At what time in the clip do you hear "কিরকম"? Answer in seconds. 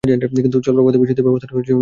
1.53-1.57